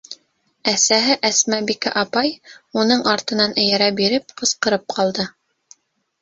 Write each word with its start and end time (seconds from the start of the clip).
Әсәһе 0.69 1.17
Әсмәбикә 1.27 1.93
апай, 2.01 2.31
уның 2.83 3.05
артынан 3.13 3.55
эйәрә 3.65 3.91
биреп, 4.01 4.35
ҡысҡырып 4.41 4.89
ҡалды: 4.97 5.29